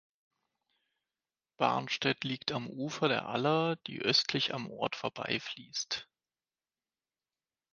Barnstedt 1.57 2.23
liegt 2.23 2.51
am 2.53 2.67
Ufer 2.67 3.07
der 3.07 3.27
Aller, 3.27 3.75
die 3.85 4.01
östlich 4.01 4.51
am 4.51 4.67
Ort 4.71 4.95
vorbeifließt. 4.95 6.07